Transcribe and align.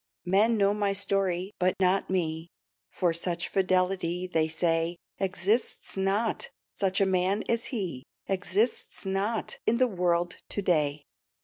Men 0.25 0.57
know 0.57 0.73
my 0.73 0.93
story, 0.93 1.51
but 1.59 1.75
not 1.79 2.09
me 2.09 2.49
For 2.89 3.13
such 3.13 3.47
fidelity, 3.47 4.25
they 4.25 4.47
say, 4.47 4.97
Exists 5.19 5.95
not 5.95 6.49
such 6.71 6.99
a 6.99 7.05
man 7.05 7.43
as 7.47 7.65
he 7.65 8.03
Exists 8.25 9.05
not 9.05 9.59
in 9.67 9.77
the 9.77 9.85
world 9.87 10.37
to 10.49 10.61
day. 10.63 11.03